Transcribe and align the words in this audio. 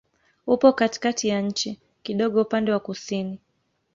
Upo 0.47 0.73
katikati 0.73 1.27
ya 1.27 1.41
nchi, 1.41 1.79
kidogo 2.03 2.41
upande 2.41 2.71
wa 2.71 2.79
kusini. 2.79 3.39